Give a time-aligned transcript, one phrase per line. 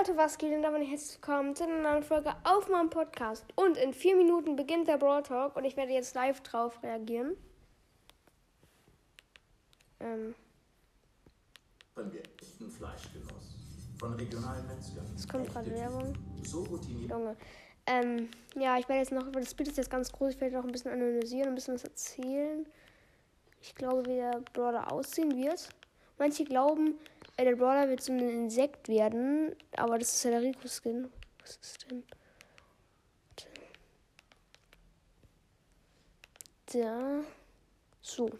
[0.00, 2.88] Leute, was geht denn da, wenn ich jetzt willkommen zu einer neuen Folge auf meinem
[2.88, 3.44] Podcast.
[3.54, 7.36] Und in vier Minuten beginnt der Brawl Talk und ich werde jetzt live drauf reagieren.
[9.98, 10.34] Ähm,
[11.96, 13.58] wir echten Fleischgenuss
[13.98, 15.04] von regionalen Metzgern.
[15.14, 16.14] es kommt gerade Werbung.
[16.44, 17.10] So routiniert.
[17.10, 17.36] Junge.
[17.84, 20.56] Ähm, ja, ich werde jetzt noch, weil das Bild ist jetzt ganz groß, ich werde
[20.56, 22.66] noch ein bisschen analysieren, ein bisschen was erzählen.
[23.60, 25.68] Ich glaube, wie der Brawler aussehen wird.
[26.16, 26.94] Manche glauben,
[27.40, 31.10] äh, der Brawler wird so ein Insekt werden, aber das ist ja der Rico-Skin.
[31.40, 32.04] Was ist denn?
[36.72, 37.24] Da.
[38.02, 38.30] So.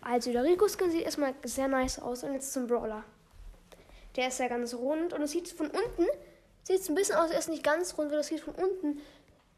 [0.00, 3.04] Also, der Rico-Skin sieht erstmal sehr nice aus und jetzt zum Brawler.
[4.16, 6.06] Der ist ja ganz rund und es sieht von unten,
[6.64, 9.00] sieht es ein bisschen aus, er ist nicht ganz rund, weil das sieht von unten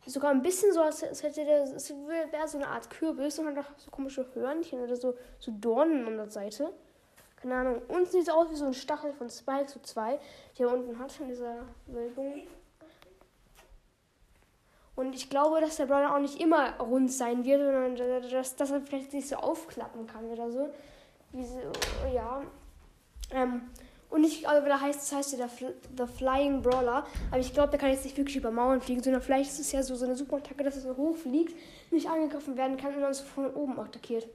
[0.07, 3.47] sogar ein bisschen so, als als hätte der, es wäre so eine Art Kürbis und
[3.47, 6.73] hat auch so komische Hörnchen oder so, so Dornen an der Seite.
[7.45, 7.83] Keine Ahnung.
[7.89, 10.19] Unten sieht es aus wie so ein Stachel von Spike, so zwei,
[10.57, 11.57] die er unten hat in dieser
[11.89, 12.41] Wölbung.
[14.97, 18.71] Und ich glaube, dass der Brawler auch nicht immer rund sein wird, sondern dass, dass
[18.71, 20.71] er vielleicht sich so aufklappen kann oder so.
[21.33, 21.59] Wie so
[22.15, 22.41] ja.
[23.31, 23.69] Ähm,
[24.09, 25.47] und ich glaube, da heißt, das heißt ja
[25.99, 27.05] The Flying Brawler.
[27.31, 29.71] Aber ich glaube, der kann jetzt nicht wirklich über Mauern fliegen, sondern vielleicht ist es
[29.71, 31.55] ja so, so eine Superattacke, dass er so hoch fliegt,
[31.91, 34.27] nicht angegriffen werden kann und dann so von oben attackiert.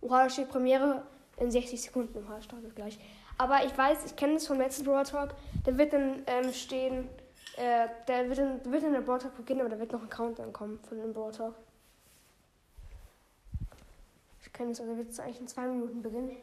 [0.00, 1.02] Oha, da steht Premiere
[1.36, 2.24] in 60 Sekunden.
[2.24, 2.98] Oha, startet gleich.
[3.38, 5.34] Aber ich weiß, ich kenne das vom letzten Brawl Talk.
[5.64, 7.08] Da wird dann ähm, stehen,
[7.56, 10.08] äh, der wird dann, wird dann der Brawl Talk beginnen, aber da wird noch ein
[10.08, 11.54] Countdown kommen von dem Brawl Talk.
[14.42, 16.36] Ich kenne es, also wird es eigentlich in zwei Minuten beginnen.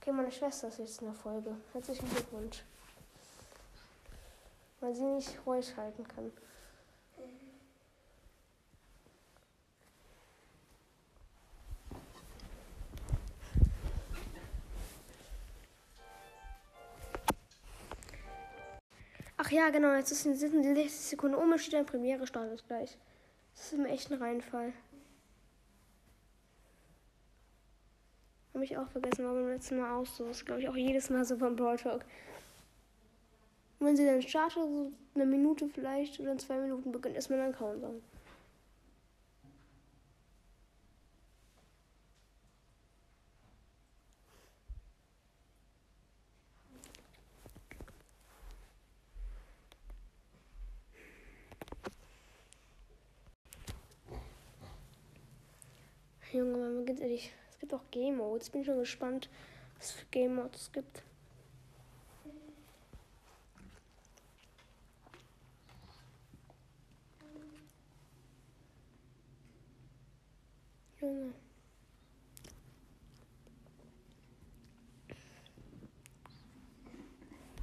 [0.00, 1.56] Okay, meine Schwester ist jetzt in der Folge.
[1.72, 2.62] Herzlichen Glückwunsch.
[4.80, 6.30] Weil sie nicht ruhig halten kann.
[19.54, 22.98] Ja, genau, jetzt ist die 60 Sekunden um, steht ein Premiere startet gleich.
[23.54, 24.72] Das ist im echten Reinfall.
[28.52, 30.26] Habe ich auch vergessen, war beim letzten Mal auch so.
[30.26, 32.04] Das ist, glaube ich, auch jedes Mal so beim Brawl Talk.
[33.78, 38.02] Wenn sie dann startet, so eine Minute vielleicht oder zwei Minuten beginnt erstmal ein Countdown.
[56.34, 57.32] Junge, ehrlich.
[57.50, 58.50] Es gibt auch Game Modes.
[58.50, 59.28] Bin schon gespannt,
[59.78, 61.02] was für Game Modes es gibt.
[71.00, 71.32] Junge.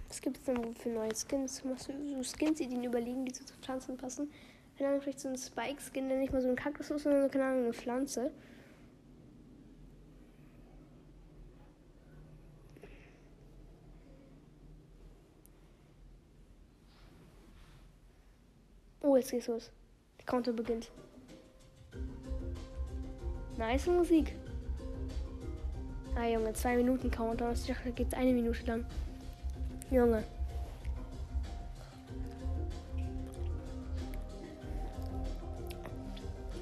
[0.07, 1.63] Was gibt es denn wohl für neue Skins?
[1.63, 4.31] Machst du so Skins, die denen überlegen, die zu Pflanzen passen?
[4.77, 7.45] Keine Ahnung, vielleicht so ein Spike-Skin, der nicht mal so ein Kaktus ist, sondern, keine
[7.45, 8.31] Ahnung, eine Pflanze.
[19.21, 19.71] Jetzt geht's los.
[20.17, 20.91] Der Counter beginnt.
[23.57, 24.35] Nice Musik.
[26.15, 27.51] Ah, Junge, zwei Minuten Counter.
[27.53, 28.85] Ich dachte, da geht's eine Minute lang.
[29.91, 30.23] Junge.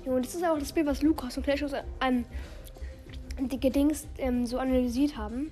[0.05, 2.25] Junge, das ist auch das Bild, was Lukas und Clash of ähm,
[3.39, 5.51] die Gedings ähm, so analysiert haben.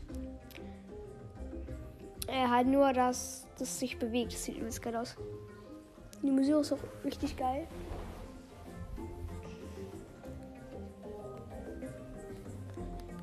[2.28, 4.34] Äh, halt nur, dass das sich bewegt.
[4.34, 5.16] Das sieht übelst geil aus.
[6.22, 7.68] Die Musik ist auch richtig geil.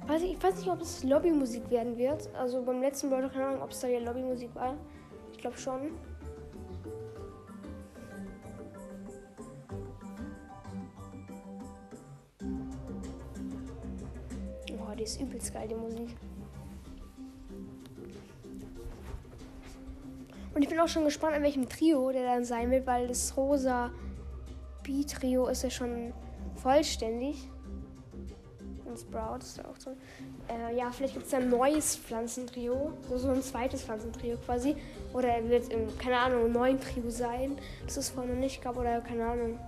[0.07, 2.29] Weiß ich, weiß nicht, ob es Lobbymusik werden wird.
[2.35, 4.77] Also beim letzten Brawl keine Ahnung, ob es da die Lobbymusik war.
[5.33, 5.93] Ich glaube schon.
[14.77, 16.17] Boah, die ist übelst geil, die Musik.
[20.65, 23.91] Ich bin auch schon gespannt, an welchem Trio der dann sein wird, weil das rosa
[24.83, 26.15] B-Trio ist ja schon
[26.57, 27.51] vollständig.
[28.87, 29.91] Und Sprout ist da auch so.
[30.49, 32.95] Äh, ja, vielleicht gibt es ein neues Pflanzentrio.
[33.11, 34.75] So, so ein zweites Pflanzentrio quasi.
[35.13, 37.59] Oder er wird im, keine Ahnung, ein neues Trio sein.
[37.85, 38.79] Das es vorher noch nicht gab.
[38.79, 39.59] Oder keine Ahnung.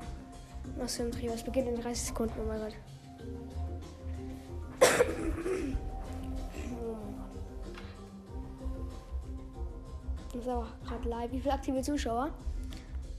[0.78, 1.32] Was für ein Trio.
[1.32, 2.40] Es beginnt in 30 Sekunden.
[2.42, 2.74] Oh mein Gott.
[10.36, 11.32] Das ist auch gerade live.
[11.32, 12.30] Wie viele aktive Zuschauer?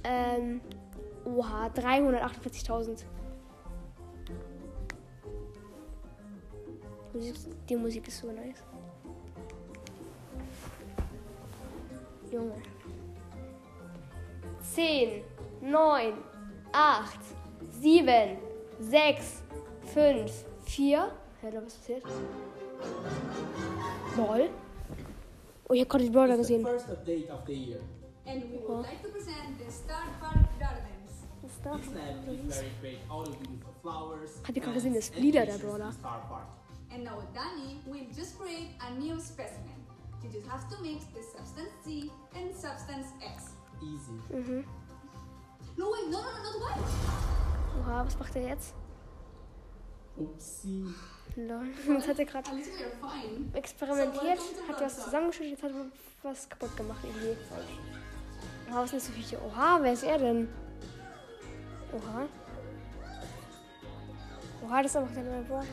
[0.03, 0.61] Ähm,
[1.25, 3.05] oha, 348.000.
[7.67, 8.63] Die Musik- ist so nice.
[12.31, 12.53] Junge.
[14.61, 15.23] 10,
[15.61, 16.13] 9,
[16.71, 17.19] 8,
[17.81, 18.37] 7,
[18.79, 19.41] 6,
[19.91, 21.11] 5, 4.
[21.41, 22.03] Hä, da was passiert?
[24.15, 24.49] Lol.
[25.69, 26.63] Oh, ich hab gerade die Brawler gesehen.
[26.65, 27.79] first update of the year.
[28.25, 31.27] And we would like to present the Star Park Gardens.
[31.41, 31.77] Was ist da?
[31.77, 34.31] This land is very great, all the beautiful flowers.
[34.43, 35.91] Habt ihr gerade plants, gesehen, das Lieder der Brawler?
[35.91, 36.47] Star Park.
[36.91, 39.75] And now Danny will just create a new specimen.
[40.23, 43.57] You just have to mix the substance Z and substance X.
[43.81, 44.19] Easy.
[44.31, 44.63] Mhm.
[45.77, 47.81] No, wait, no, no, no, not white.
[47.81, 48.73] Oha, was macht er jetzt?
[50.19, 50.93] Oopsie.
[51.35, 51.67] Lol.
[51.87, 52.49] Jetzt hat er gerade
[53.53, 55.85] experimentiert, hat was zusammengeschüttet, jetzt hat er
[56.23, 57.37] was kaputt gemacht irgendwie.
[58.69, 59.37] Oha, was sind das für Viecher?
[59.45, 60.49] Oha, wer ist er denn?
[61.93, 62.27] Oha.
[64.65, 65.65] Oha, das ist einfach der neue Brawler.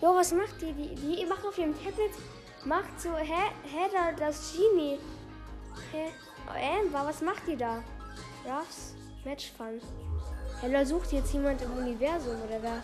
[0.00, 0.72] Jo, was macht die?
[0.72, 2.12] Die, die macht auf ihrem Tablet,
[2.64, 4.98] macht so, hä, hä, da, das Genie.
[5.92, 6.08] Hä?
[6.48, 7.84] Oh, Amber, was macht die da?
[8.44, 8.94] Ruffs
[9.24, 9.80] Match Fun.
[10.60, 12.82] Hella sucht jetzt jemand im Universum oder wer?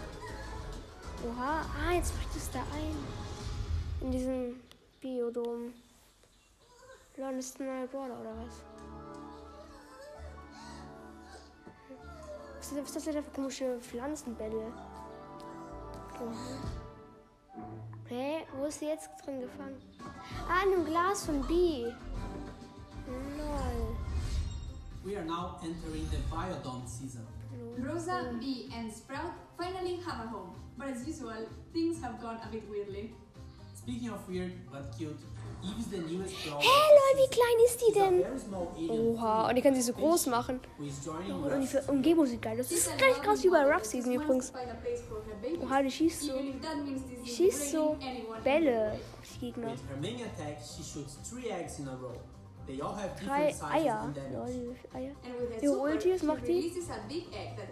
[1.26, 2.96] Oha, ah, jetzt bricht es da ein.
[4.00, 4.60] In diesem
[5.00, 5.74] Biodom.
[7.16, 8.54] Lol, das ist ein neuer Brawler oder was?
[12.58, 14.72] Was ist, was ist das denn für komische Pflanzenbälle?
[16.20, 16.78] Oha.
[18.08, 18.46] Hä?
[18.56, 19.82] Wo ist sie jetzt drin gefangen?
[20.48, 21.86] Ah, in einem Glas von B.
[23.08, 23.96] Lol.
[25.04, 27.26] We are now entering the Biodome season.
[27.76, 30.67] Rosa, Bee, and Sprout finally have a home.
[30.78, 33.12] But as usual, things have gone a bit weirdly.
[33.74, 35.18] Speaking of weird but cute,
[35.64, 36.62] Eve is the newest brawler.
[36.62, 38.90] Hä, lol, wie klein ist die denn?
[38.90, 40.60] Oha, und die kann sie so groß machen.
[41.04, 42.68] joining Und die Umgebung sieht geil aus.
[42.68, 44.52] Das ist gleich krass wie bei Rough Season übrigens.
[45.62, 46.32] Oha, die schießt so.
[46.38, 47.96] Die schießt so
[48.44, 49.72] Bälle auf die Gegner.
[49.72, 52.14] With her main attack, she shoots three eggs in a row.
[52.68, 54.14] They all have Drei different sizes Eier.
[54.52, 55.80] viele Eier.
[55.80, 56.72] Ulti, was macht die?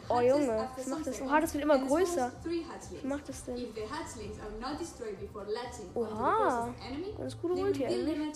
[0.08, 1.20] Oh, Junge, was macht das?
[1.20, 2.32] Oha, das wird immer größer.
[2.32, 3.56] Was macht das denn?
[3.58, 6.75] If the hatchlings are not destroyed before latching Oha.
[7.19, 8.32] Das ist gute Ulti eigentlich.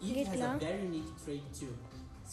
[0.00, 0.58] Geht klar.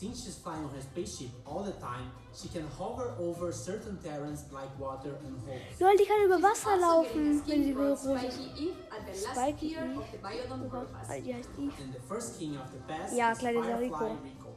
[0.01, 0.15] A very unique trait too.
[0.15, 4.51] Since she's flying on her spaceship all the time, she can hover over certain terrains
[4.51, 5.79] like water and holes.
[5.81, 7.85] Lol, die kann über She's Wasser also getting a laufen, wenn skin sie so from
[7.85, 8.33] groß ist.
[8.33, 9.97] Spiky Eve at the last Spiky tier Eve.
[9.97, 11.09] of the Biodome Oha, World Pass.
[11.09, 11.73] Alter, die heißt Eve.
[11.83, 14.05] And the first king of the pass Ja, is klar, dieser Firefly Rico.
[14.23, 14.49] Rico.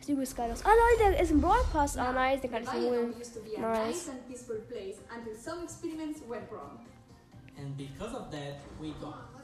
[0.00, 0.62] Sieht übelst geil aus.
[0.64, 1.96] Ah, Lol, der ist im Brawl Pass.
[1.96, 3.10] Ah, Now, nice, den kann the ich mir holen.
[3.12, 3.86] biodome used to be a Nice.
[3.86, 6.78] nice and peaceful place until some experiments went wrong.
[7.58, 9.35] And because of that, we got Ivy Bell,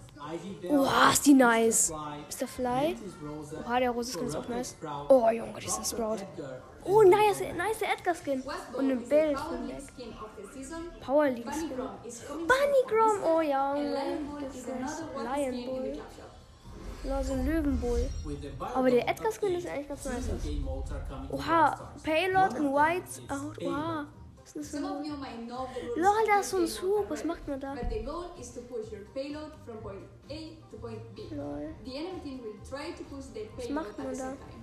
[0.68, 1.90] Oha, ist die nice.
[1.90, 2.46] Mr.
[2.46, 2.96] Fly.
[3.64, 4.76] Oha, der rosa Skin ist auch nice.
[5.08, 5.84] Oh, Junge, dieser.
[5.84, 6.18] Sprout.
[6.84, 8.44] Oh, nice, nice Edgar Skin.
[8.44, 9.70] Wasp Und ein Bild von
[10.52, 10.82] season.
[11.04, 12.82] Power League Bunny.
[12.86, 14.26] Grom oh ja, Lion
[15.66, 16.02] Bull.
[17.04, 18.08] Ja, so ein Löwenbull.
[18.74, 20.30] Aber der Biodome Edgar Skin update, ist eigentlich ganz nice.
[21.30, 21.90] Oha.
[22.04, 23.22] Payload in White.
[23.28, 24.06] Oh, oha.
[24.42, 26.34] Was ist das für Some of ein you might know the rules Lol, of da
[26.34, 27.10] the ist so ein game Zug.
[27.10, 27.28] Was already.
[27.28, 27.74] macht man da?
[27.74, 31.22] But the goal is to push your payload from point A to point B.
[31.32, 31.68] Lol.
[31.84, 34.28] The enemy team will try to push their payload macht at man the da?
[34.30, 34.62] same time.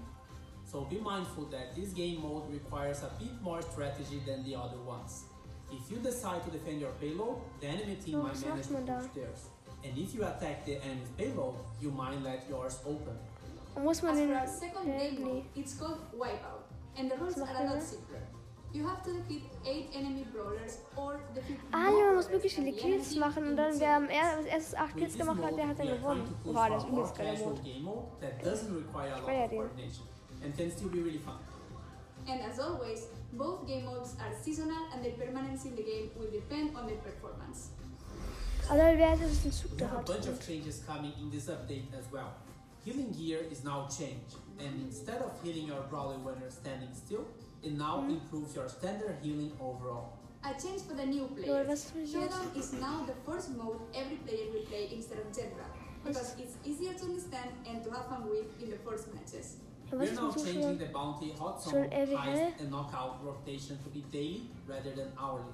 [0.66, 4.80] So be mindful that this game mode requires a bit more strategy than the other
[4.86, 5.24] ones.
[5.72, 8.74] If you decide to defend your payload, the enemy team Oh, might was manage to
[8.74, 9.02] macht man da?
[9.02, 9.42] push theirs.
[9.84, 13.18] And if you attack the enemy's payload, you might let yours open.
[13.76, 14.28] Und muss man As den.
[14.30, 15.62] for our second Hä, game mode, nee.
[15.62, 16.64] it's called Wipeout,
[16.98, 17.86] and the rules macht are a der lot da?
[17.86, 18.22] simpler.
[18.72, 22.32] You have to defeat 8 enemy brawlers or defeat Ah, more ja, man muss brawlers
[22.32, 23.80] wirklich than viele Kills enemy machen und in dann two.
[23.80, 25.92] wer am er als erstes 8 Kills this gemacht hat, mode, der hat dann we
[25.92, 26.26] are trying gewonnen.
[26.28, 27.62] to push Oha, das ist a more übelst geiler casual Mode.
[27.64, 29.72] game mode that doesn't require a lot Feier den.
[30.44, 31.40] and can still be really fun.
[32.28, 36.30] And as always, both game modes are seasonal and the permanence in the game will
[36.30, 37.72] depend on their performance.
[38.70, 41.32] Aber wer hat jetzt den Zug We da have a bunch of changes coming in
[41.32, 42.32] this update as well.
[42.86, 47.26] Healing gear is now changed, and instead of healing your brawler when you're standing still,
[47.64, 48.12] it now Hmm.
[48.12, 50.14] improves your standard healing overall.
[50.44, 51.68] A change for the new Lol, players.
[51.68, 52.34] was ist das jetzt?
[52.34, 55.68] Showdown is now the first mode every player will play instead of General,
[56.04, 59.58] because it's easier to understand and to have fun with in the first matches.
[59.92, 62.32] We're now changing the bounty hot zone, ewig, hä?
[62.32, 65.52] heist, and knockout rotation to be daily rather than hourly.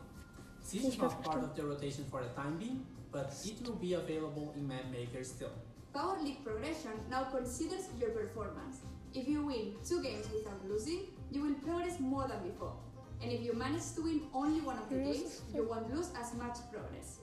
[0.62, 3.80] This Ich is not part of the rotation for the time being, but it will
[3.80, 5.52] be available in Man Maker still.
[5.94, 8.82] Power League progression now considers your performance.
[9.14, 12.74] If you win two games without losing, you will progress more than before.
[13.22, 16.34] And if you manage to win only one of the games, you won't lose as
[16.36, 17.20] much progress.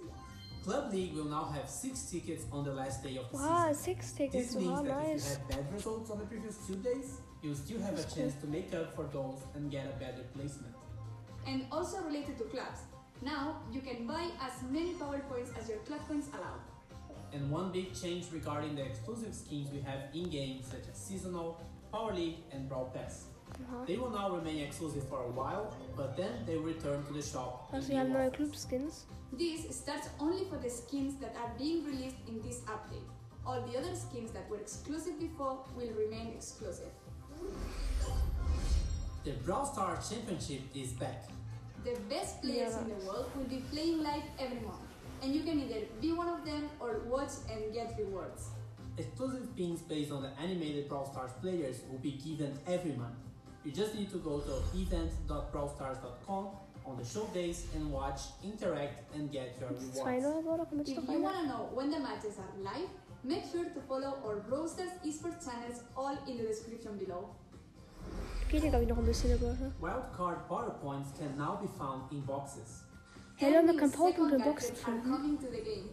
[0.64, 3.82] Club League will now have six tickets on the last day of the Wow, season.
[3.82, 7.20] six This means Oha, that if you had bad results on the previous two days,
[7.42, 10.22] you'll still have a That's chance to make up for those and get a better
[10.34, 10.74] placement.
[11.46, 12.80] And also related to clubs,
[13.22, 16.60] now you can buy as many power points as your club points allow.
[17.32, 21.60] And one big change regarding the exclusive skins we have in-game, such as Seasonal,
[21.92, 23.26] Power League, and Brawl Pass.
[23.68, 23.84] Aha.
[23.86, 27.22] They will now remain exclusive for a while, but then they will return to the
[27.22, 27.68] shop.
[27.72, 28.36] Oh, in Also, wir new haben neue offers.
[28.36, 29.06] Club-Skins.
[29.32, 33.08] This starts only for the skins that are being released in this update.
[33.46, 36.92] All the other skins that were exclusive before will remain exclusive.
[39.24, 41.24] The Brawl Stars Championship is back.
[41.84, 44.86] The best players in the world will be playing live every month,
[45.22, 48.50] and you can either be one of them or watch and get rewards.
[48.98, 53.16] Exclusive pins based on the animated Brawl Stars players will be given every month.
[53.64, 56.46] You just need to go to event.brawlstars.com
[56.84, 59.98] on the show days and watch, interact, and get your rewards.
[60.00, 62.88] neue Brawler, kommen jetzt If you want to know when the matches are live,
[63.22, 67.28] make sure to follow our Roasters esports channels all in the description below.
[68.50, 69.72] Geht ja, glaube ich, noch ein bisschen der Brawler.
[69.80, 72.82] Wildcard PowerPoints can now be found in boxes.
[73.36, 75.62] Hey Leute, man Ten kann new Powerpunkte in second Boxen gadgets are coming to the
[75.62, 75.88] game.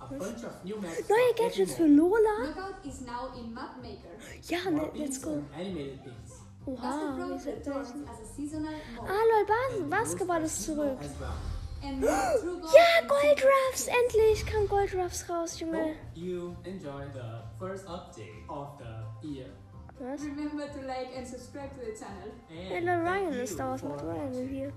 [0.00, 2.10] A bunch of new maps Neue for Gadgets für every mode.
[2.10, 2.52] Lola?
[2.52, 4.10] Knockout is now in Map Maker.
[4.50, 5.44] Ja, More let's go.
[5.54, 6.41] animated pins.
[6.66, 8.08] Oha, Master wie Pro ist das returns denn?
[8.08, 9.08] as a seasonal mode.
[9.10, 10.98] Ah, lol, Basketball ist zurück.
[11.82, 13.88] Gold Ja, Gold Ruffs!
[13.88, 15.82] Endlich kam Gold Ruffs raus, Junge.
[15.82, 19.46] Hope you enjoy the first update of the year.
[19.98, 20.22] Was?
[20.24, 22.30] Remember to like and subscribe to the channel.
[22.50, 23.72] And Hello, Ryan ist da.
[23.72, 24.72] Was macht Ryan denn hier?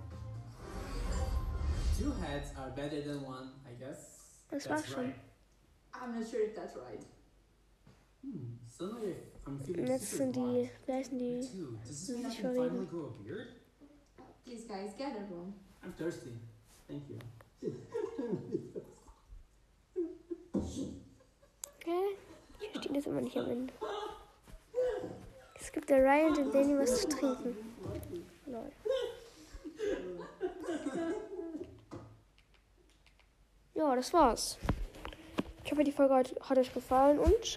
[1.99, 4.43] Two heads are better than one, I guess.
[4.49, 5.05] Das That's war's schon.
[5.05, 5.15] right.
[5.93, 7.05] I'm not sure if that's right.
[8.23, 10.71] Hmm, suddenly I'm feeling Und jetzt sind die, blind.
[10.85, 11.39] gleich sind die.
[14.99, 15.53] A room.
[15.83, 16.31] I'm thirsty.
[16.87, 17.17] Thank you.
[21.85, 21.91] Hä?
[22.59, 23.73] Ich verstehe das immer nicht am Ende.
[25.59, 27.55] Es gibt der Ryan und dem Danny was zu trinken.
[28.47, 28.71] Lol.
[33.75, 34.57] Ja, das war's.
[35.63, 37.45] Ich hoffe, die Folge hat, hat euch gefallen und